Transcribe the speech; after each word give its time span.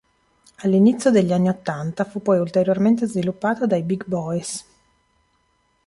All'inizio 0.63 1.11
degli 1.11 1.31
anni 1.31 1.47
ottanta, 1.49 2.05
fu 2.05 2.23
poi 2.23 2.39
ulteriormente 2.39 3.05
sviluppato 3.05 3.67
dai 3.67 3.83
Big 3.83 4.03
Boys. 4.07 4.65